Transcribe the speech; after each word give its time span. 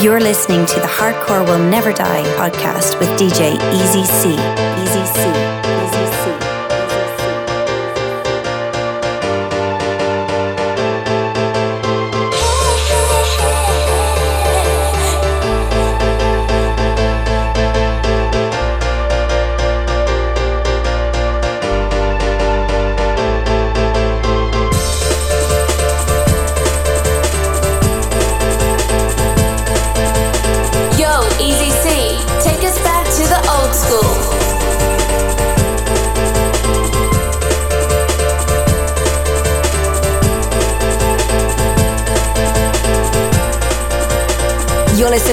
You're 0.00 0.20
listening 0.20 0.64
to 0.64 0.74
the 0.76 0.86
Hardcore 0.86 1.44
Will 1.44 1.58
Never 1.58 1.92
Die 1.92 2.22
podcast 2.36 3.00
with 3.00 3.08
DJ 3.18 3.58
Easy 3.74 4.04
C. 4.04 4.30
Easy 4.80 5.04
C. 5.04 5.47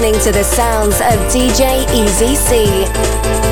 listening 0.06 0.32
to 0.32 0.38
the 0.38 0.44
sounds 0.44 1.00
of 1.00 1.18
DJ 1.32 1.84
Easy 1.92 2.34
C. 2.36 3.45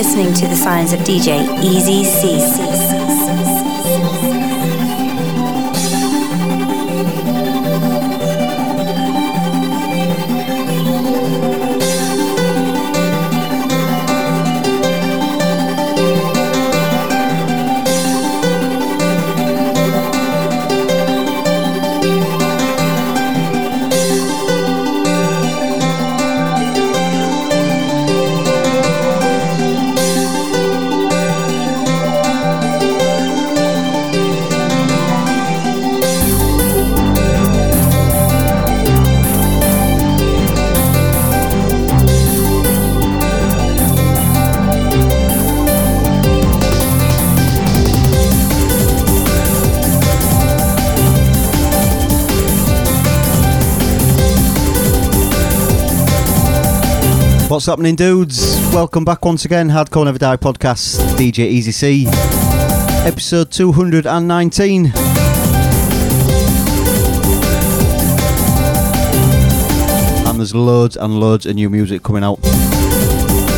listening 0.00 0.32
to 0.32 0.48
the 0.48 0.56
sounds 0.56 0.94
of 0.94 1.00
DJ 1.00 1.62
Easy 1.62 2.04
C. 2.04 2.40
What's 57.50 57.66
happening, 57.66 57.96
dudes? 57.96 58.56
Welcome 58.72 59.04
back 59.04 59.24
once 59.24 59.44
again. 59.44 59.68
Hardcore 59.70 60.04
Never 60.04 60.20
Die 60.20 60.36
podcast, 60.36 61.00
DJ 61.16 61.40
Easy 61.40 61.72
C, 61.72 62.06
episode 63.04 63.50
219. 63.50 64.86
And 70.28 70.38
there's 70.38 70.54
loads 70.54 70.96
and 70.96 71.18
loads 71.18 71.44
of 71.44 71.56
new 71.56 71.68
music 71.68 72.04
coming 72.04 72.22
out. 72.22 72.38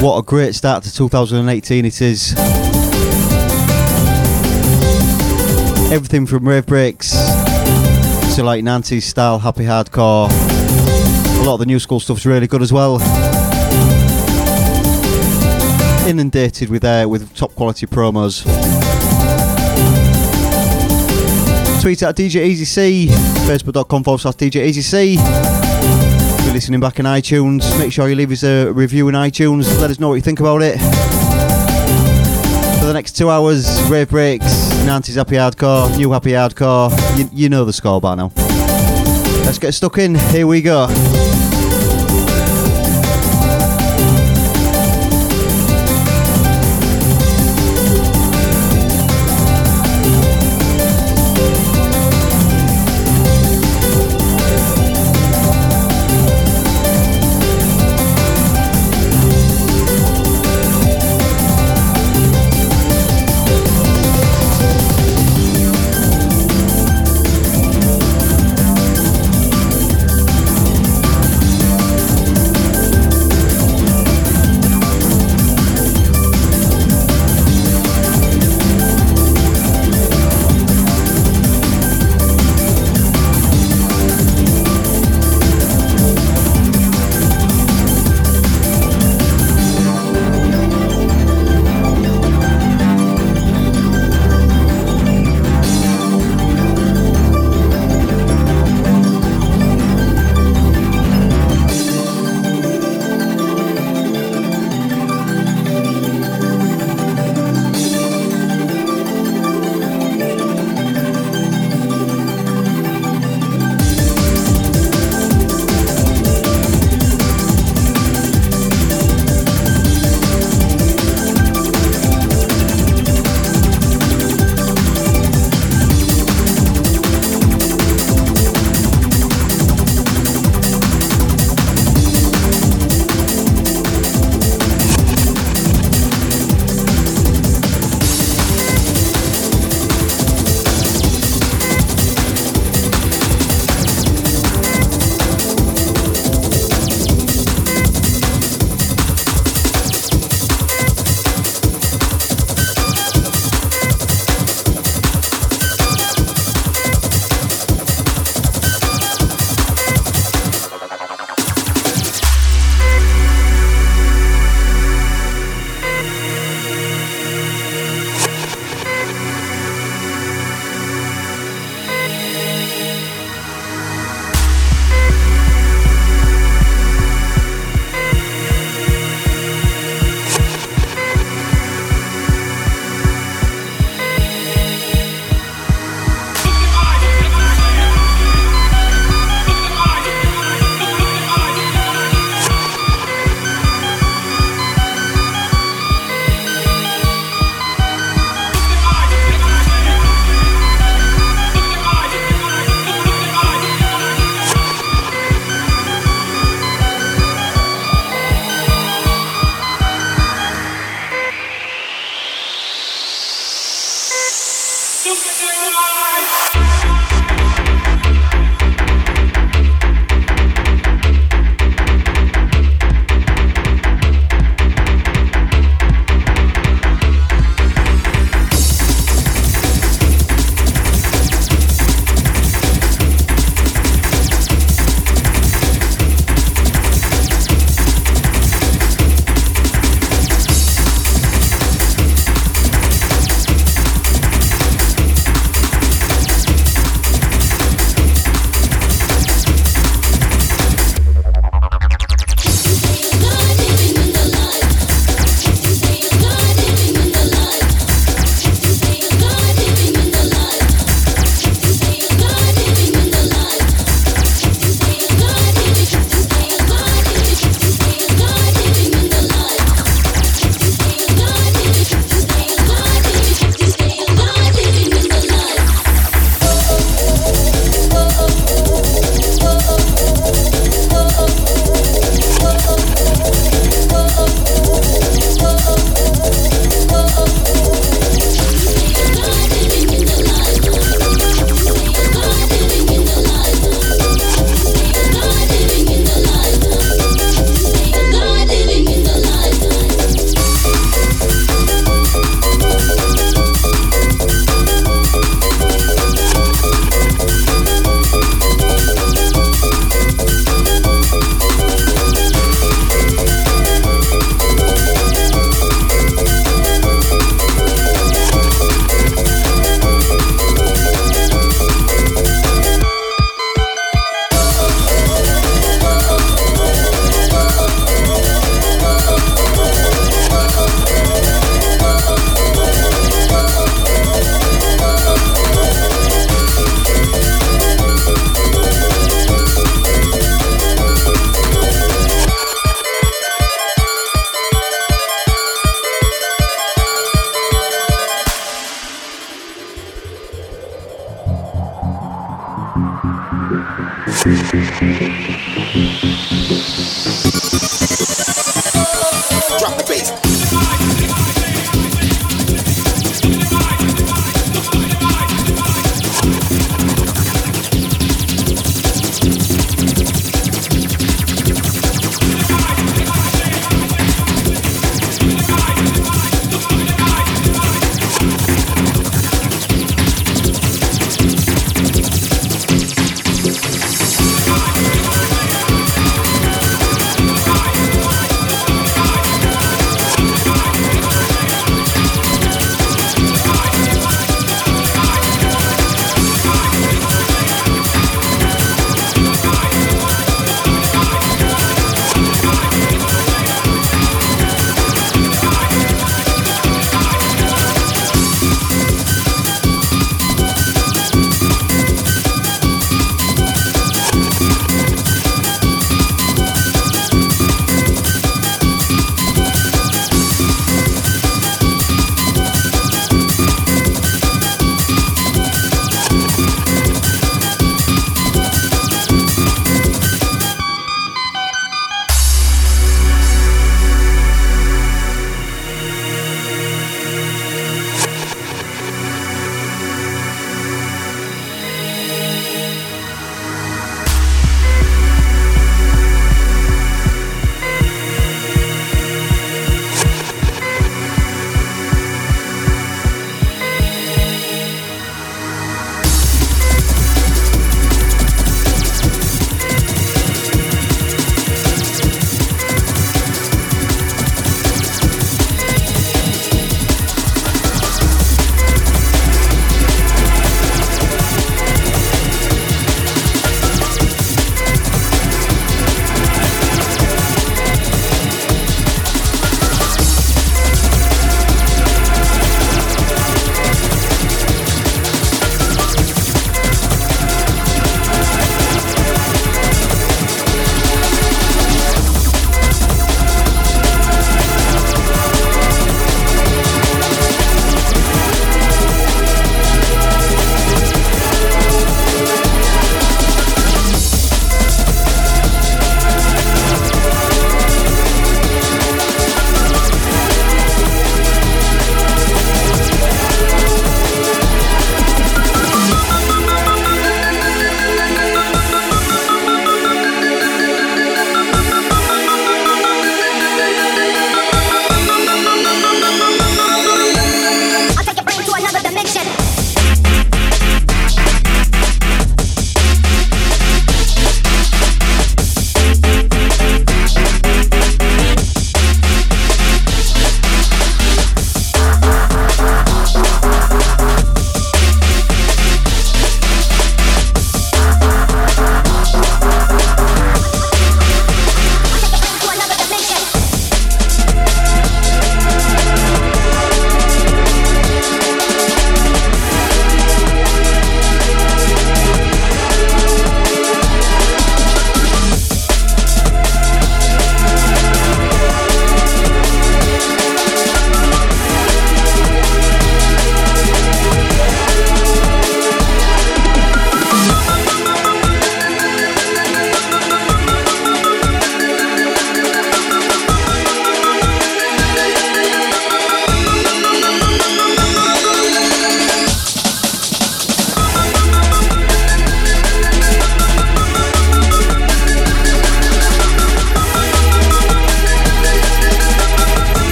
What 0.00 0.16
a 0.16 0.22
great 0.22 0.54
start 0.54 0.84
to 0.84 0.94
2018 0.94 1.84
it 1.84 2.00
is. 2.00 2.32
Everything 5.92 6.24
from 6.24 6.48
rave 6.48 6.64
breaks 6.64 7.10
to 8.36 8.42
like 8.42 8.64
Nancy's 8.64 9.04
style, 9.04 9.38
happy 9.38 9.64
hardcore. 9.64 10.30
A 10.30 11.44
lot 11.44 11.54
of 11.54 11.60
the 11.60 11.66
new 11.66 11.78
school 11.78 12.00
stuff's 12.00 12.24
really 12.24 12.46
good 12.46 12.62
as 12.62 12.72
well 12.72 12.98
inundated 16.06 16.68
with 16.68 16.84
uh, 16.84 17.06
with 17.08 17.34
top 17.34 17.54
quality 17.54 17.86
promos. 17.86 18.42
Tweet 21.80 22.02
at 22.02 22.16
DJ 22.16 22.44
Easy 22.44 22.64
C, 22.64 23.06
facebook.com 23.46 24.04
forward 24.04 24.20
slash 24.20 24.34
DJ 24.34 24.64
Easy 24.66 24.82
C. 24.82 25.16
If 25.18 26.44
you're 26.44 26.54
listening 26.54 26.80
back 26.80 26.98
in 27.00 27.06
iTunes, 27.06 27.78
make 27.78 27.92
sure 27.92 28.08
you 28.08 28.14
leave 28.14 28.30
us 28.30 28.44
a 28.44 28.70
review 28.70 29.08
in 29.08 29.14
iTunes. 29.14 29.80
Let 29.80 29.90
us 29.90 29.98
know 29.98 30.08
what 30.08 30.14
you 30.14 30.20
think 30.20 30.40
about 30.40 30.62
it. 30.62 30.78
For 32.78 32.86
the 32.86 32.92
next 32.94 33.16
two 33.16 33.30
hours, 33.30 33.82
rave 33.90 34.10
breaks, 34.10 34.70
Nancy's 34.84 35.16
happy 35.16 35.36
hardcore, 35.36 35.96
new 35.96 36.12
happy 36.12 36.30
hardcore. 36.30 36.90
You, 37.18 37.28
you 37.32 37.48
know 37.48 37.64
the 37.64 37.72
score 37.72 38.00
by 38.00 38.14
now. 38.14 38.32
Let's 39.44 39.58
get 39.58 39.72
stuck 39.72 39.98
in. 39.98 40.14
Here 40.14 40.46
we 40.46 40.62
go. 40.62 40.86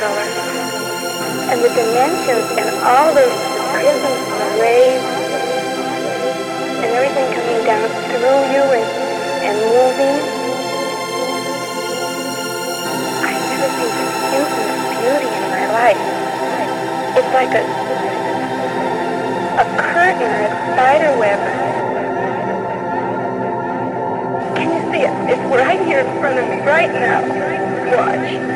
Technicolor. 0.00 1.52
And 1.52 1.60
the 1.60 1.68
dimensions 1.68 2.46
and 2.56 2.68
all 2.84 3.12
those 3.12 3.36
prisms 3.72 4.20
and 4.40 4.60
rays 4.60 5.04
and 6.80 6.90
everything 6.96 7.28
coming 7.36 7.60
down 7.68 7.84
through 8.08 8.40
you 8.48 8.64
and, 8.64 8.88
and 9.44 9.56
moving. 9.60 10.16
I've 13.28 13.44
never 13.44 13.68
seen 13.76 13.92
such 14.32 14.52
beauty 15.04 15.28
in 15.28 15.44
my 15.52 15.66
life. 15.68 16.00
It's 17.18 17.32
like 17.34 17.52
a 17.52 17.64
a 19.60 19.64
curtain 19.76 20.30
or 20.32 20.40
a 20.40 20.72
spider 20.72 21.12
web. 21.18 21.40
Can 24.56 24.68
you 24.72 24.92
see 24.92 25.02
it? 25.02 25.12
It's 25.28 25.42
right 25.54 25.80
here 25.84 26.00
in 26.00 26.20
front 26.20 26.38
of 26.38 26.48
me 26.48 26.60
right 26.64 26.90
now. 26.90 27.20
Watch. 27.96 28.49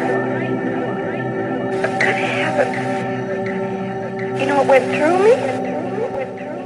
You 2.55 4.47
know 4.47 4.63
what 4.63 4.67
went 4.69 4.85
through 4.95 5.19
me? 5.25 5.33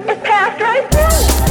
It 0.07 0.23
passed 0.23 0.61
right 0.61 0.87
through 0.91 1.48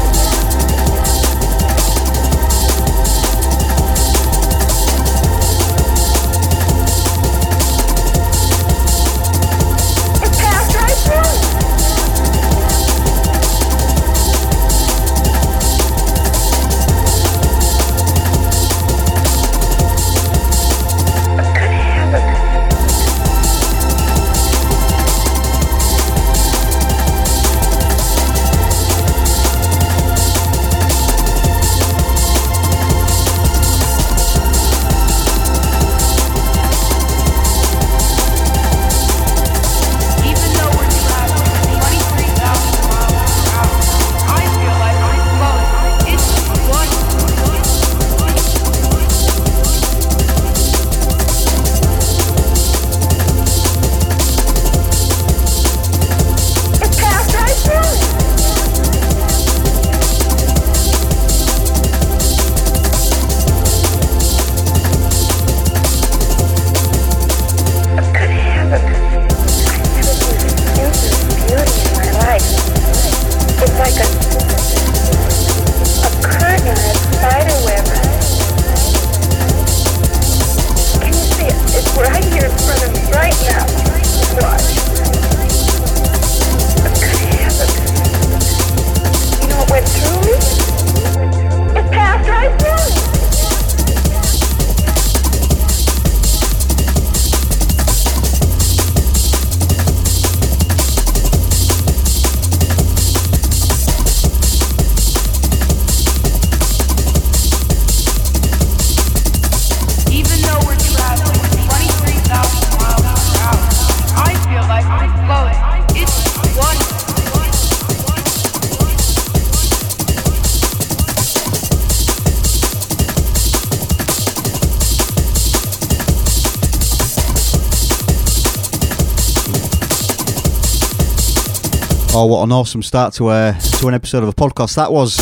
Oh, 132.19 132.25
what 132.25 132.41
an 132.41 132.51
awesome 132.51 132.81
start 132.81 133.13
to 133.13 133.29
a 133.29 133.55
to 133.77 133.87
an 133.87 133.93
episode 133.93 134.23
of 134.23 134.29
a 134.29 134.33
podcast 134.33 134.73
that 134.73 134.91
was. 134.91 135.17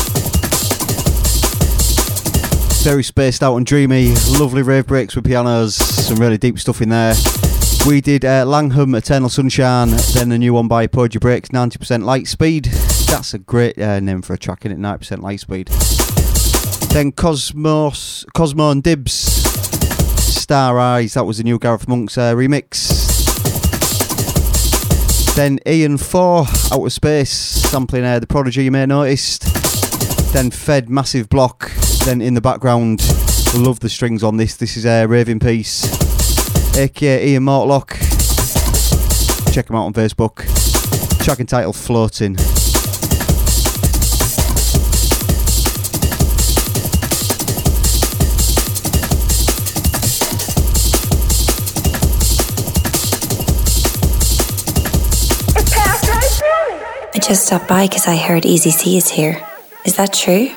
Very 2.82 3.02
spaced 3.04 3.42
out 3.42 3.54
and 3.54 3.66
dreamy, 3.66 4.14
lovely 4.38 4.62
rave 4.62 4.86
breaks 4.86 5.14
with 5.14 5.26
pianos, 5.26 5.74
some 5.74 6.16
really 6.16 6.38
deep 6.38 6.58
stuff 6.58 6.80
in 6.80 6.88
there. 6.88 7.12
We 7.86 8.00
did 8.00 8.24
uh, 8.24 8.46
Langham, 8.46 8.94
Eternal 8.94 9.28
Sunshine, 9.28 9.90
then 10.14 10.30
the 10.30 10.38
new 10.38 10.54
one 10.54 10.68
by 10.68 10.86
Poetry 10.86 11.18
Breaks, 11.18 11.50
90% 11.50 12.02
Light 12.02 12.28
Speed. 12.28 12.64
That's 12.64 13.34
a 13.34 13.40
great 13.40 13.78
uh, 13.78 14.00
name 14.00 14.22
for 14.22 14.32
a 14.32 14.38
track, 14.38 14.64
in 14.64 14.72
it? 14.72 14.78
90% 14.78 15.20
Light 15.20 15.40
Speed. 15.40 15.68
Then 16.94 17.12
Cosmos, 17.12 18.24
Cosmo 18.32 18.70
and 18.70 18.82
Dibs, 18.82 19.12
Star 20.46 20.78
Eyes, 20.78 21.12
that 21.12 21.24
was 21.24 21.36
the 21.36 21.44
new 21.44 21.58
Gareth 21.58 21.88
Monk's 21.88 22.16
uh, 22.16 22.32
remix. 22.34 22.65
Then 25.36 25.58
Ian 25.66 25.98
4, 25.98 26.46
Outer 26.72 26.88
Space, 26.88 27.30
sampling 27.30 28.04
uh, 28.04 28.18
The 28.18 28.26
Prodigy, 28.26 28.64
you 28.64 28.70
may 28.70 28.80
have 28.80 28.88
noticed. 28.88 29.42
Then 30.32 30.50
Fed, 30.50 30.88
Massive 30.88 31.28
Block. 31.28 31.70
Then 32.06 32.22
in 32.22 32.32
the 32.32 32.40
background, 32.40 33.00
love 33.54 33.80
the 33.80 33.90
strings 33.90 34.24
on 34.24 34.38
this. 34.38 34.56
This 34.56 34.78
is 34.78 34.86
a 34.86 35.04
Raving 35.04 35.40
Piece, 35.40 35.84
aka 36.78 37.28
Ian 37.28 37.44
Mortlock. 37.44 37.90
Check 39.52 39.68
him 39.68 39.76
out 39.76 39.84
on 39.84 39.92
Facebook. 39.92 40.36
Track 41.22 41.40
entitled 41.40 41.76
Floating. 41.76 42.36
Just 57.26 57.46
stopped 57.46 57.66
by 57.66 57.88
because 57.88 58.06
I 58.06 58.14
heard 58.14 58.46
Easy 58.46 58.70
C 58.70 58.96
is 58.96 59.08
here. 59.08 59.42
Is 59.84 59.96
that 59.96 60.12
true? 60.12 60.50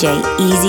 DJ 0.00 0.59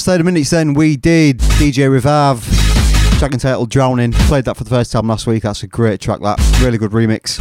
Past 0.00 0.06
30 0.06 0.24
minutes 0.24 0.48
then, 0.48 0.72
we 0.72 0.96
did 0.96 1.40
DJ 1.40 1.90
Revive, 1.90 2.42
track 3.18 3.34
entitled 3.34 3.68
Drowning. 3.68 4.12
Played 4.12 4.46
that 4.46 4.56
for 4.56 4.64
the 4.64 4.70
first 4.70 4.92
time 4.92 5.06
last 5.08 5.26
week. 5.26 5.42
That's 5.42 5.62
a 5.62 5.66
great 5.66 6.00
track, 6.00 6.20
that. 6.22 6.38
Really 6.62 6.78
good 6.78 6.92
remix. 6.92 7.38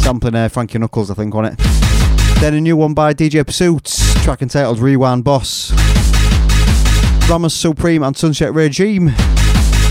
Sampling 0.00 0.34
uh, 0.34 0.48
Frankie 0.48 0.80
Knuckles, 0.80 1.08
I 1.08 1.14
think, 1.14 1.36
on 1.36 1.44
it. 1.44 1.54
Then 2.40 2.54
a 2.54 2.60
new 2.60 2.76
one 2.76 2.94
by 2.94 3.14
DJ 3.14 3.46
Pursuits, 3.46 4.24
track 4.24 4.42
entitled 4.42 4.80
Rewind 4.80 5.22
Boss. 5.22 5.70
Ramos 7.30 7.54
Supreme 7.54 8.02
and 8.02 8.16
Sunset 8.16 8.52
Regime, 8.52 9.12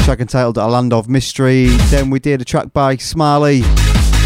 track 0.03 0.19
entitled 0.19 0.57
A 0.57 0.67
Land 0.67 0.91
of 0.91 1.07
Mystery. 1.07 1.67
Then 1.89 2.09
we 2.09 2.19
did 2.19 2.41
a 2.41 2.45
track 2.45 2.73
by 2.73 2.97
Smiley, 2.97 3.61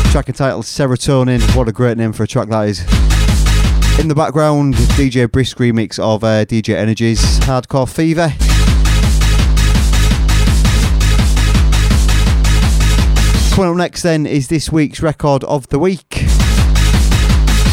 track 0.09 0.29
entitled 0.29 0.65
Serotonin. 0.65 1.55
What 1.55 1.67
a 1.67 1.71
great 1.71 1.99
name 1.99 2.11
for 2.11 2.23
a 2.23 2.27
track 2.27 2.47
that 2.47 2.69
is. 2.69 3.20
In 3.99 4.07
the 4.07 4.15
background, 4.15 4.73
DJ 4.73 5.31
Brisk 5.31 5.57
remix 5.57 5.99
of 5.99 6.23
uh, 6.23 6.45
DJ 6.45 6.75
Energy's 6.75 7.21
Hardcore 7.41 7.87
Fever. 7.87 8.33
Coming 13.55 13.71
up 13.71 13.77
next, 13.77 14.01
then, 14.01 14.25
is 14.25 14.47
this 14.47 14.71
week's 14.71 15.01
record 15.01 15.43
of 15.43 15.67
the 15.67 15.77
week. 15.77 16.23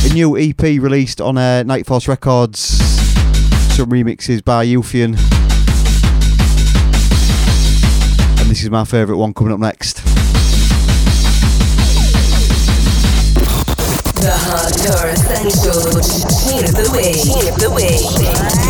A 0.04 0.12
new 0.12 0.36
EP 0.36 0.60
released 0.60 1.20
on 1.20 1.38
uh, 1.38 1.62
Nightforce 1.64 2.08
Records. 2.08 2.58
Some 3.74 3.90
remixes 3.90 4.44
by 4.44 4.66
Euphian. 4.66 5.16
And 8.40 8.50
this 8.50 8.62
is 8.62 8.70
my 8.70 8.84
favourite 8.84 9.18
one 9.18 9.32
coming 9.32 9.52
up 9.52 9.60
next. 9.60 10.07
The 14.20 14.30
Hardcore 14.30 15.12
Essentials. 15.12 16.24
Here's 16.50 16.72
the 16.72 16.90
way. 16.92 17.12
Here's 17.12 17.54
the 17.56 17.70
way. 17.70 18.67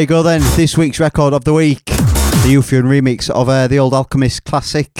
There 0.00 0.04
you 0.04 0.08
go 0.08 0.22
then, 0.22 0.40
this 0.56 0.78
week's 0.78 0.98
record 0.98 1.34
of 1.34 1.44
the 1.44 1.52
week. 1.52 1.84
The 1.84 2.54
Euphian 2.54 2.84
remix 2.84 3.28
of 3.28 3.50
uh, 3.50 3.68
the 3.68 3.78
old 3.78 3.92
Alchemist 3.92 4.44
classic, 4.44 4.90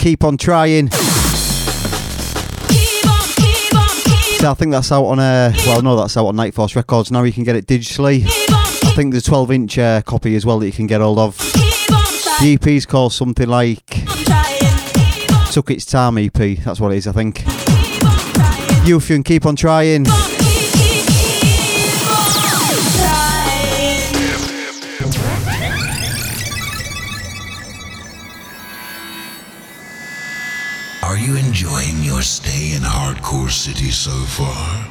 Keep 0.00 0.24
On 0.24 0.36
Trying. 0.36 0.90
So 0.90 0.98
I 4.50 4.54
think 4.58 4.72
that's 4.72 4.90
out 4.90 5.04
on, 5.04 5.20
uh, 5.20 5.52
well, 5.64 5.80
no, 5.82 5.94
that's 5.94 6.16
out 6.16 6.26
on 6.26 6.34
Night 6.34 6.54
Force 6.54 6.74
Records 6.74 7.12
now. 7.12 7.22
You 7.22 7.32
can 7.32 7.44
get 7.44 7.54
it 7.54 7.68
digitally. 7.68 8.24
I 8.26 8.92
think 8.96 9.12
there's 9.12 9.28
a 9.28 9.30
12 9.30 9.52
inch 9.52 9.78
uh, 9.78 10.02
copy 10.02 10.34
as 10.34 10.44
well 10.44 10.58
that 10.58 10.66
you 10.66 10.72
can 10.72 10.88
get 10.88 11.00
hold 11.00 11.20
of. 11.20 11.38
The 11.38 12.58
EP's 12.60 12.84
called 12.84 13.12
something 13.12 13.46
like 13.46 13.86
Took 15.52 15.70
Its 15.70 15.84
Time 15.84 16.18
EP, 16.18 16.32
that's 16.32 16.80
what 16.80 16.90
it 16.90 16.96
is, 16.96 17.06
I 17.06 17.12
think. 17.12 17.44
Euphian, 18.82 19.24
keep 19.24 19.46
on 19.46 19.54
trying. 19.54 20.04
You 31.28 31.36
enjoying 31.36 32.02
your 32.02 32.22
stay 32.22 32.74
in 32.74 32.80
Hardcore 32.80 33.50
City 33.50 33.90
so 33.90 34.16
far? 34.32 34.88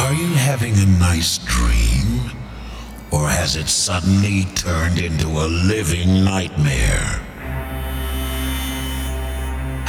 Are 0.00 0.14
you 0.14 0.28
having 0.28 0.72
a 0.78 0.86
nice 0.98 1.36
dream? 1.36 2.30
Or 3.10 3.28
has 3.28 3.56
it 3.56 3.68
suddenly 3.68 4.44
turned 4.54 4.98
into 4.98 5.28
a 5.28 5.46
living 5.68 6.24
nightmare? 6.24 7.20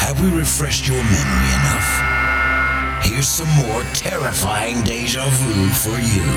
Have 0.04 0.20
we 0.22 0.38
refreshed 0.38 0.86
your 0.86 1.02
memory 1.02 1.52
enough? 1.60 3.06
Here's 3.06 3.30
some 3.30 3.52
more 3.64 3.84
terrifying 3.94 4.84
deja 4.84 5.24
vu 5.30 5.70
for 5.70 5.98
you. 6.14 6.28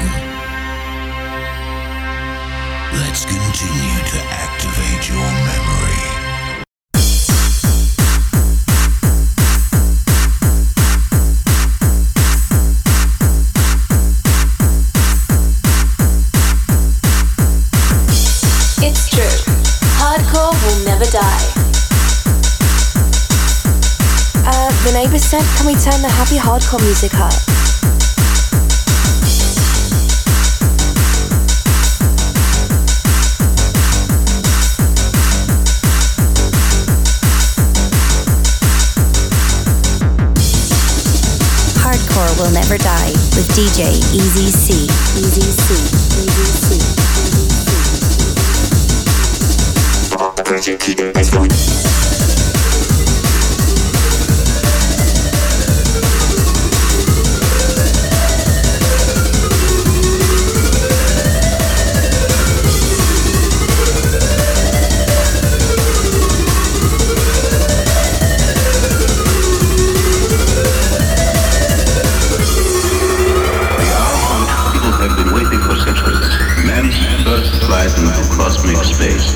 Let's 3.02 3.24
continue 3.24 4.00
to 4.12 4.18
activate 4.30 5.08
your 5.08 5.30
memory. 5.50 6.05
Never 20.98 21.10
die. 21.10 21.52
Uh, 24.48 24.84
the 24.84 24.92
neighbors 24.94 25.24
said, 25.24 25.42
can 25.56 25.66
we 25.66 25.74
turn 25.74 26.00
the 26.00 26.08
happy 26.08 26.36
hardcore 26.36 26.80
music 26.80 27.12
up? 27.14 27.34
Hardcore 41.82 42.38
will 42.40 42.52
never 42.52 42.78
die 42.78 43.12
with 43.36 43.48
DJ 43.54 43.98
Easy 44.14 44.50
C. 44.50 44.84
Easy 45.18 45.42
C. 45.42 45.74
Easy 46.22 46.80
C. 46.80 46.85
The 50.46 50.54
Earth's 50.54 51.30
people 74.70 74.92
have 74.92 75.16
been 75.16 75.34
waiting 75.34 75.58
for 75.58 75.74
centuries. 75.74 76.30
Man's 76.64 76.94
first 77.24 77.66
flight 77.66 77.90
into 77.98 78.22
cosmic 78.36 78.84
space. 78.84 79.35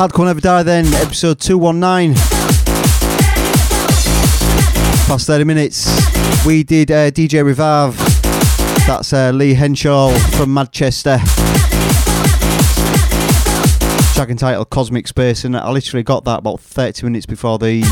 Hardcore 0.00 0.24
Never 0.24 0.40
Die 0.40 0.62
then, 0.62 0.86
episode 0.94 1.38
219. 1.40 2.14
Past 5.04 5.26
30 5.26 5.44
minutes. 5.44 6.46
We 6.46 6.62
did 6.62 6.90
uh, 6.90 7.10
DJ 7.10 7.44
Revive. 7.44 7.98
That's 8.86 9.12
uh, 9.12 9.30
Lee 9.34 9.52
Henshaw 9.52 10.08
from 10.38 10.54
Manchester. 10.54 11.18
Track 14.14 14.30
entitled 14.30 14.70
Cosmic 14.70 15.06
Space, 15.06 15.44
and 15.44 15.54
I 15.54 15.70
literally 15.70 16.02
got 16.02 16.24
that 16.24 16.38
about 16.38 16.60
30 16.60 17.04
minutes 17.04 17.26
before 17.26 17.58
the 17.58 17.82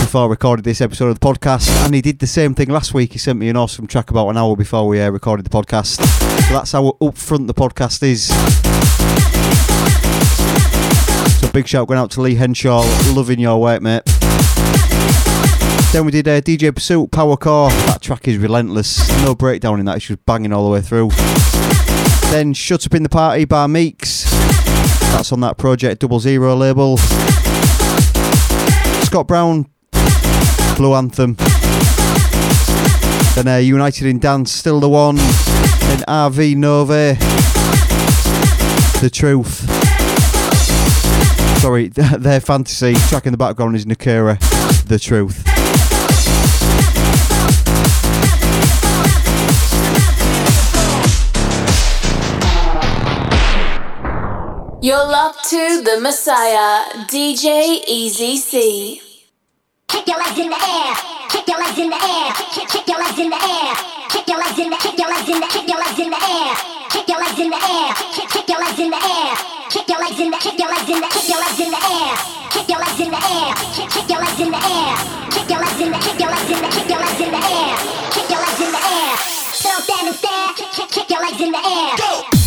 before 0.00 0.24
I 0.24 0.26
recorded 0.28 0.64
this 0.64 0.80
episode 0.80 1.10
of 1.10 1.20
the 1.20 1.24
podcast. 1.24 1.68
And 1.84 1.94
he 1.94 2.00
did 2.00 2.18
the 2.18 2.26
same 2.26 2.52
thing 2.56 2.68
last 2.68 2.94
week. 2.94 3.12
He 3.12 3.20
sent 3.20 3.38
me 3.38 3.48
an 3.48 3.56
awesome 3.56 3.86
track 3.86 4.10
about 4.10 4.28
an 4.30 4.36
hour 4.36 4.56
before 4.56 4.88
we 4.88 5.00
uh, 5.00 5.10
recorded 5.10 5.46
the 5.46 5.50
podcast. 5.50 6.04
So 6.48 6.54
that's 6.54 6.72
how 6.72 6.96
upfront 7.00 7.46
the 7.46 7.54
podcast 7.54 8.02
is. 8.02 8.28
So 11.40 11.50
big 11.52 11.66
shout 11.66 11.88
going 11.88 11.98
out 11.98 12.10
to 12.12 12.20
Lee 12.20 12.34
Henshaw. 12.34 12.82
Loving 13.14 13.40
your 13.40 13.60
work, 13.60 13.82
mate. 13.82 14.02
Then 15.92 16.04
we 16.04 16.12
did 16.12 16.28
uh, 16.28 16.40
DJ 16.40 16.72
Pursuit 16.72 17.10
Power 17.10 17.36
Core. 17.36 17.70
That 17.70 18.00
track 18.00 18.28
is 18.28 18.38
relentless. 18.38 19.08
No 19.24 19.34
breakdown 19.34 19.80
in 19.80 19.86
that. 19.86 19.96
It's 19.96 20.06
just 20.06 20.24
banging 20.24 20.52
all 20.52 20.64
the 20.64 20.70
way 20.70 20.80
through. 20.80 21.10
Then 22.30 22.54
Shut 22.54 22.86
Up 22.86 22.94
in 22.94 23.02
the 23.02 23.08
Party 23.08 23.44
by 23.44 23.66
Meeks. 23.66 24.30
That's 25.10 25.32
on 25.32 25.40
that 25.40 25.58
Project 25.58 26.00
Double 26.00 26.20
Zero 26.20 26.54
label. 26.54 26.96
Scott 29.04 29.26
Brown, 29.26 29.68
Blue 30.76 30.94
Anthem. 30.94 31.34
Then 33.34 33.48
uh, 33.48 33.56
United 33.56 34.06
in 34.06 34.20
Dance, 34.20 34.52
Still 34.52 34.78
the 34.78 34.88
One. 34.88 35.16
Then 35.16 36.04
RV 36.06 36.54
Nove, 36.54 37.18
The 39.00 39.10
Truth. 39.10 39.79
Sorry, 41.60 41.88
their 41.88 42.40
fantasy. 42.40 42.94
Track 43.10 43.26
in 43.26 43.32
the 43.32 43.36
background 43.36 43.76
is 43.76 43.84
Nakura, 43.84 44.38
The 44.86 44.98
Truth. 44.98 45.44
You're 54.82 54.96
locked 54.96 55.50
to 55.50 55.82
the 55.84 56.00
Messiah, 56.00 57.04
DJ 57.12 57.84
Easy 57.86 58.38
C. 58.38 59.02
Kick 59.86 60.06
your 60.06 60.16
legs 60.16 60.38
in 60.38 60.48
the 60.48 60.56
air. 60.56 60.94
Kick 61.28 61.46
your 61.46 61.58
legs 61.58 61.78
in 61.78 61.90
the 61.90 61.96
air. 61.96 62.32
Kick, 62.54 62.68
kick 62.68 62.88
your 62.88 62.98
legs 62.98 63.18
in 63.18 63.28
the 63.28 63.36
air. 63.36 63.74
Kick 64.08 64.26
your 64.26 64.38
legs 64.38 64.58
in 64.58 64.70
the 64.70 64.76
kick 64.76 64.98
your 64.98 65.08
legs 65.08 65.28
in 65.28 65.40
the 65.40 65.46
kick 65.46 65.68
your 65.68 65.78
legs 65.78 65.98
in 65.98 66.08
the 66.08 66.16
air. 66.16 66.54
Kick 66.88 67.06
your 67.06 67.20
legs 67.20 67.38
in 67.38 67.50
the 67.50 67.60
air. 67.60 67.92
Kick, 68.16 68.28
kick 68.30 68.34
your 68.34 68.39
in 68.80 68.90
the 68.90 68.96
air. 68.96 69.36
Kick 69.68 69.88
your 69.88 70.00
legs 70.00 70.18
in 70.18 70.30
the 70.30 70.38
kick 70.38 70.58
your 70.58 70.68
legs 70.68 70.88
in 70.88 71.00
the 71.00 71.08
kick 71.08 71.28
your 71.28 71.40
legs 71.40 71.60
in 71.60 71.70
the 71.70 71.76
air. 71.76 72.16
Kick 72.50 72.68
your 72.68 72.80
legs 72.80 73.00
in 73.00 73.10
the 73.10 73.20
air. 73.20 73.52
Kick, 73.76 73.90
kick 73.90 74.08
your 74.08 74.20
legs 74.20 74.40
in 74.40 74.50
the 74.50 74.56
air. 74.56 74.96
Kick 75.30 75.50
your 75.50 75.60
legs 75.60 75.80
in 75.80 75.90
the 75.92 75.98
kick 75.98 76.20
your 76.20 76.30
legs 76.30 76.50
in 76.50 76.60
the 76.62 76.68
kick 76.68 76.88
your 76.88 77.00
legs 77.00 77.20
in 77.20 77.30
the 77.30 77.42
air. 77.44 77.76
Kick 78.10 78.30
your 78.30 78.40
legs 78.40 78.60
in 78.60 78.72
the 78.72 78.80
air. 78.80 79.20
And 80.00 80.14
stare. 80.14 80.52
Kick, 80.56 80.70
kick, 80.72 80.88
kick 80.88 81.10
your 81.10 81.20
legs 81.20 81.40
in 81.40 81.52
the 81.52 81.58
air. 81.58 81.96
Go. 81.98 82.39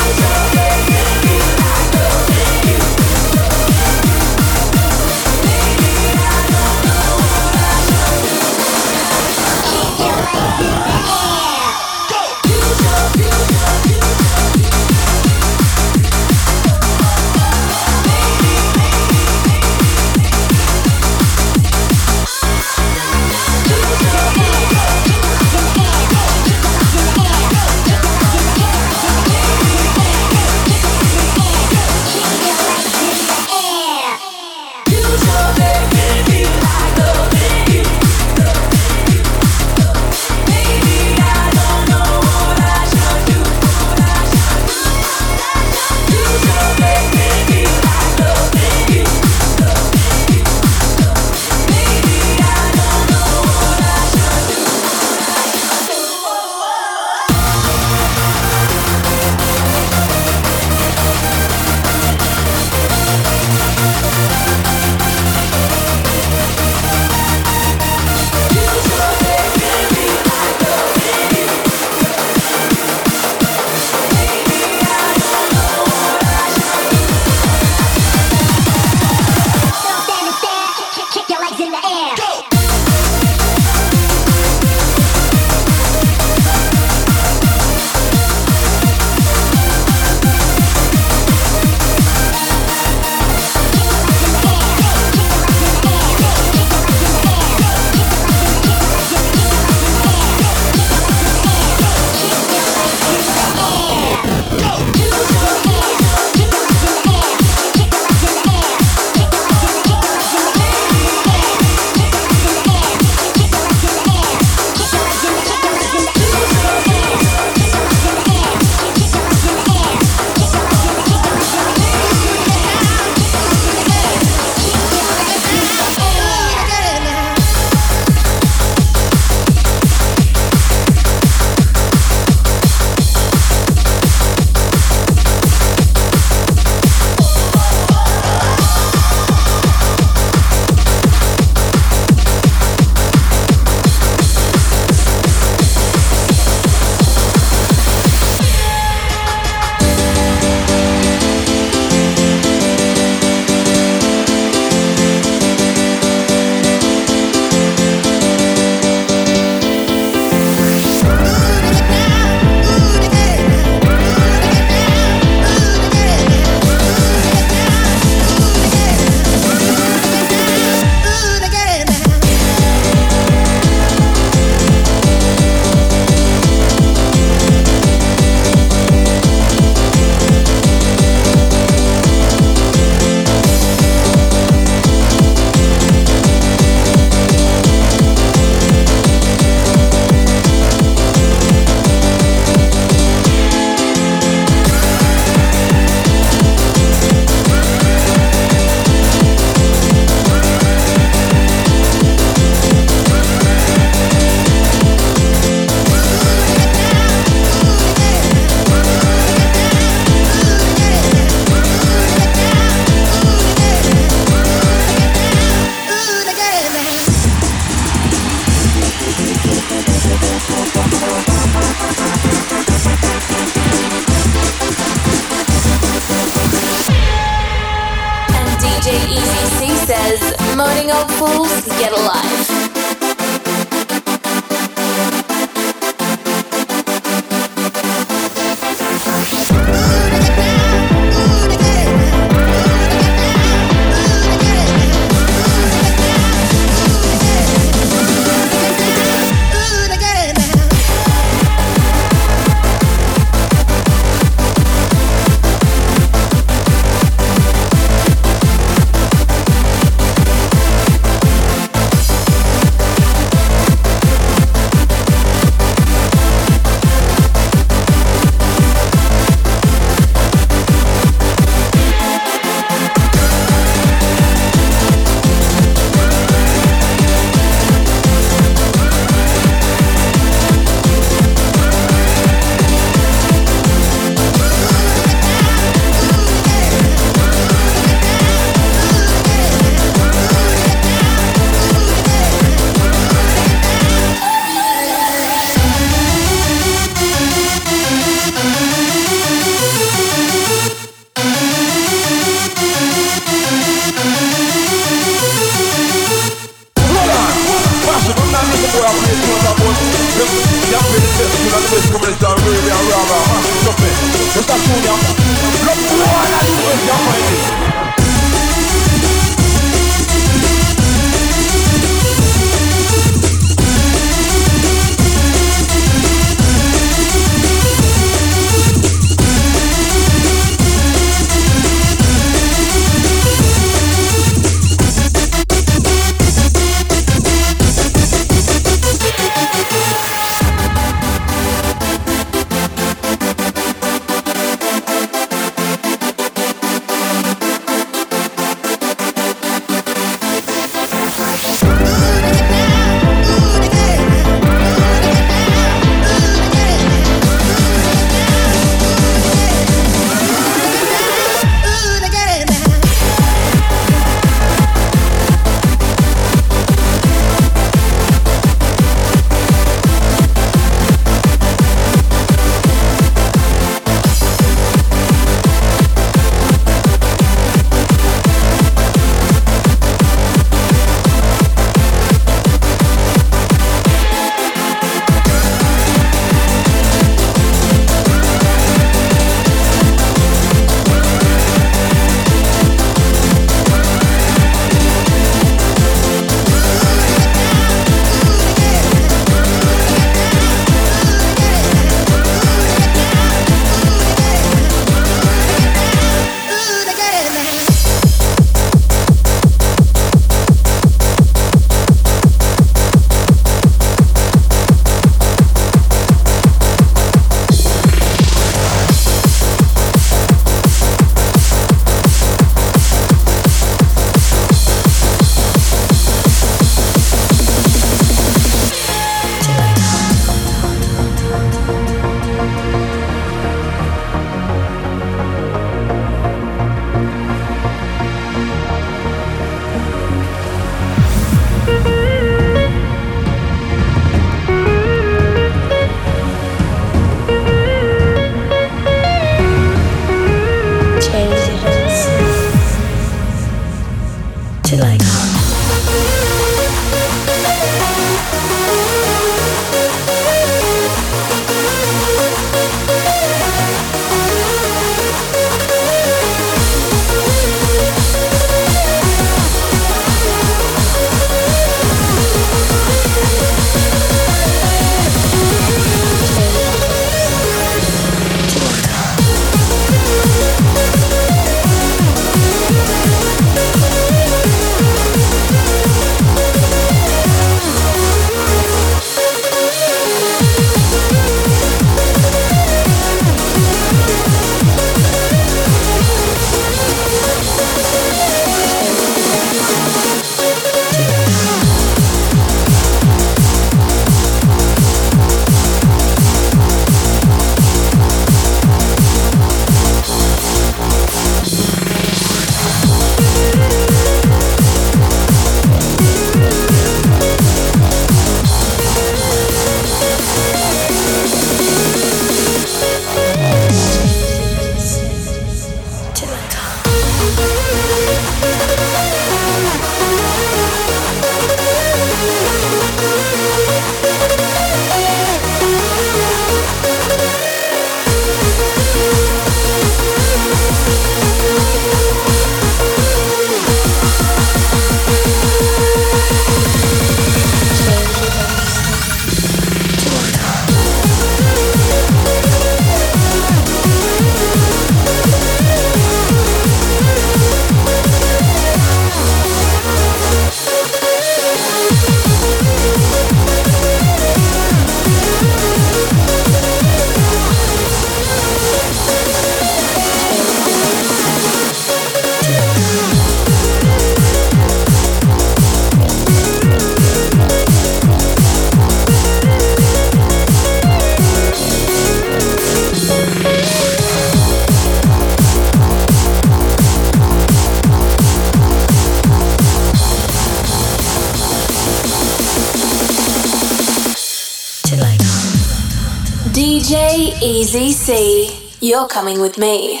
Easy 597.42 597.92
C, 597.92 598.50
you're 598.80 599.06
coming 599.08 599.40
with 599.40 599.58
me. 599.58 600.00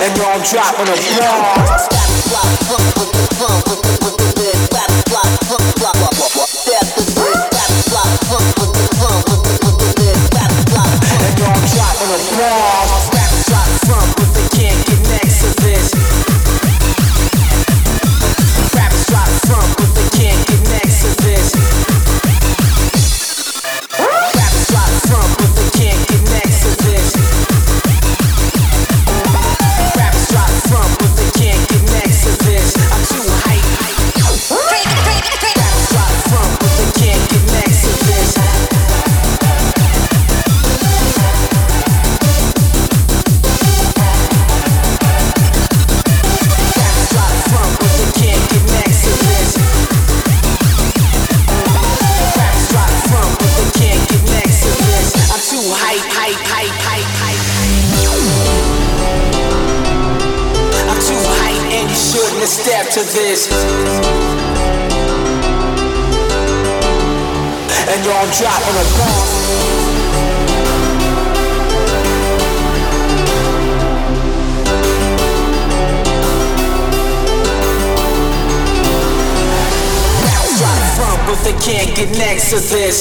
And 0.00 0.16
y'all 0.18 0.40
dropping 0.50 0.88
a 0.88 0.96
floor. 0.96 1.64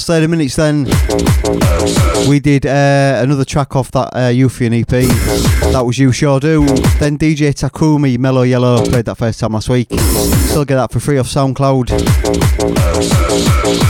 Past 0.00 0.06
30 0.06 0.28
minutes 0.28 0.56
then, 0.56 0.84
we 2.26 2.40
did 2.40 2.64
uh, 2.64 3.20
another 3.22 3.44
track 3.44 3.76
off 3.76 3.90
that 3.90 4.08
uh, 4.14 4.30
Euphian 4.30 4.80
EP. 4.80 4.88
That 5.72 5.82
was 5.84 5.98
You 5.98 6.10
Sure 6.10 6.40
Do. 6.40 6.64
Then 6.98 7.18
DJ 7.18 7.52
Takumi, 7.52 8.16
Mellow 8.16 8.40
Yellow, 8.40 8.82
played 8.86 9.04
that 9.04 9.16
first 9.16 9.40
time 9.40 9.52
last 9.52 9.68
week. 9.68 9.88
Still 10.50 10.64
get 10.64 10.74
that 10.74 10.90
for 10.90 10.98
free 10.98 11.16
off 11.16 11.28
SoundCloud. 11.28 11.90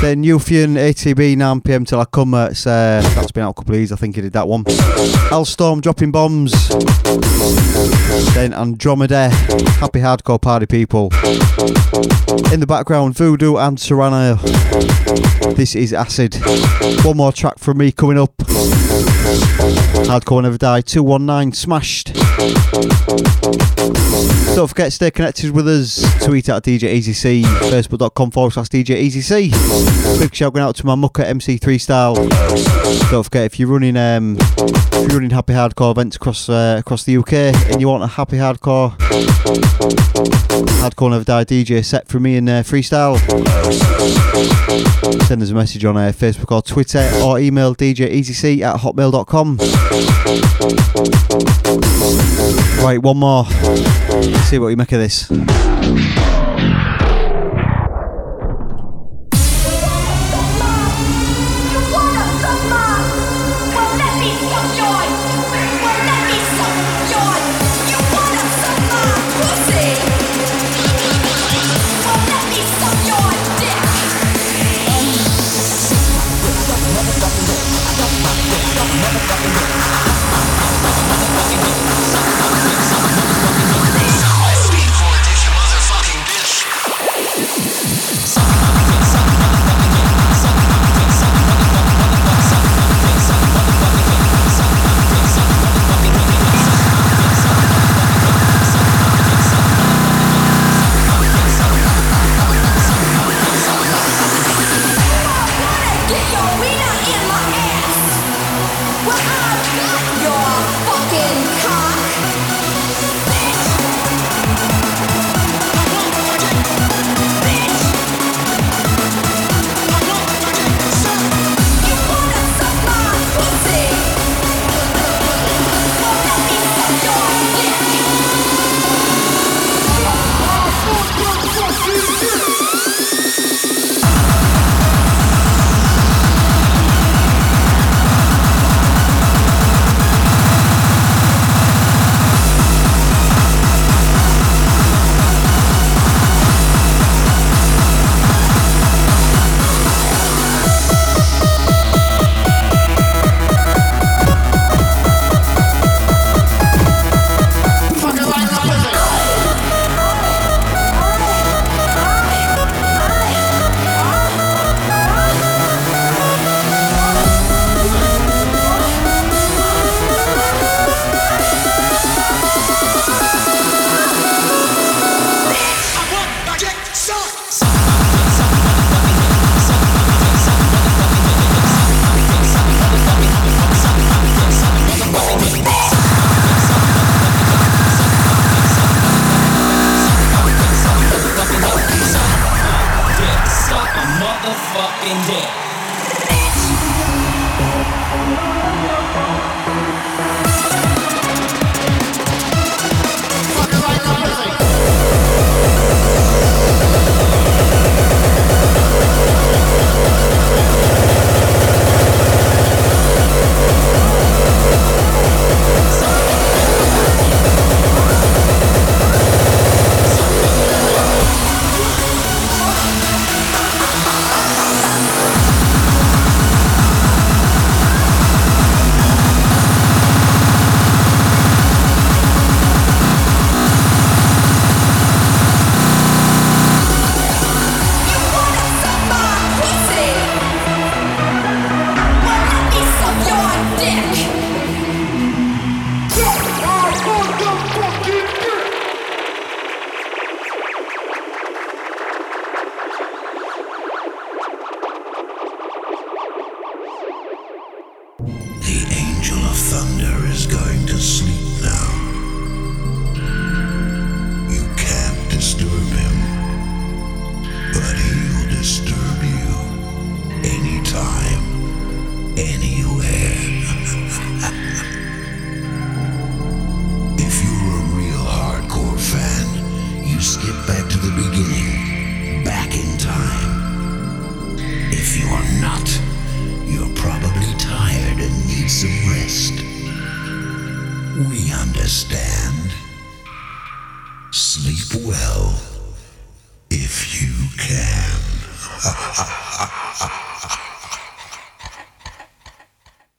Then 0.03 0.23
Euphian 0.23 0.77
ATB 0.77 1.35
9pm 1.35 1.87
till 1.87 2.01
I 2.01 2.05
come. 2.05 2.35
Uh, 2.35 2.49
it's, 2.49 2.66
uh, 2.66 3.01
that's 3.15 3.32
been 3.32 3.45
out 3.45 3.53
a 3.53 3.55
couple 3.55 3.73
of 3.73 3.78
years, 3.81 3.93
I 3.93 3.97
think 3.97 4.15
he 4.15 4.20
did 4.20 4.35
that 4.35 4.47
one. 4.47 4.65
Al 5.32 5.47
Storm 5.47 5.81
dropping 5.81 6.12
bombs. 6.12 6.69
Then 8.35 8.53
Andromeda, 8.53 9.31
Happy 9.81 10.01
Hardcore 10.01 10.39
Party 10.39 10.66
People. 10.66 11.05
In 12.53 12.61
the 12.61 12.66
background, 12.69 13.16
Voodoo 13.16 13.57
and 13.57 13.81
Serano. 13.81 14.35
This 15.55 15.74
is 15.74 15.95
Acid. 15.95 16.37
One 17.07 17.16
more 17.16 17.32
track 17.32 17.59
from 17.59 17.78
me 17.78 17.91
coming 17.91 18.19
up. 18.19 18.37
Hardcore 20.07 20.43
Never 20.43 20.59
Die 20.59 20.82
219 20.82 21.53
Smashed. 21.53 22.20
Don't 24.55 24.69
forget 24.69 24.87
to 24.87 24.91
stay 24.91 25.11
connected 25.11 25.51
with 25.51 25.69
us. 25.69 26.03
Tweet 26.25 26.49
at 26.49 26.62
DJ 26.62 26.95
EasyC, 26.97 27.43
facebook.com 27.45 28.31
forward 28.31 28.53
slash 28.53 28.69
DJ 28.69 29.03
EasyC. 29.07 30.19
Big 30.19 30.35
shout 30.35 30.53
going 30.53 30.65
out 30.65 30.75
to 30.77 30.87
my 30.87 30.95
mucker 30.95 31.23
MC3 31.23 31.81
style. 31.81 32.15
Don't 33.11 33.25
forget 33.25 33.45
if 33.45 33.59
you're 33.59 33.69
running 33.69 33.97
um, 33.97 34.37
if 34.39 34.95
you're 34.95 35.19
running 35.19 35.31
happy 35.31 35.53
hardcore 35.53 35.91
events 35.91 36.17
across 36.17 36.49
uh, 36.49 36.77
across 36.79 37.05
the 37.05 37.17
UK 37.19 37.33
and 37.71 37.81
you 37.81 37.89
want 37.89 38.03
a 38.03 38.07
happy 38.07 38.37
hardcore 38.39 38.97
hardcore 40.81 41.11
never 41.11 41.25
die 41.25 41.45
DJ 41.45 41.85
set 41.85 42.09
from 42.09 42.23
me 42.23 42.37
in 42.37 42.49
uh, 42.49 42.62
freestyle, 42.62 43.19
send 45.27 45.43
us 45.43 45.51
a 45.51 45.55
message 45.55 45.85
on 45.85 45.97
uh, 45.97 46.12
Facebook 46.12 46.53
or 46.53 46.62
Twitter 46.62 47.09
or 47.23 47.39
email 47.39 47.75
djeasyc 47.75 48.62
at 48.62 48.81
hotmail.com. 48.81 49.59
Right, 52.82 53.01
one 53.01 53.19
more. 53.19 53.44
Let's 53.44 54.48
see 54.48 54.59
what 54.59 54.69
you 54.69 54.77
make 54.77 54.90
of 54.93 55.01
this. 55.01 56.20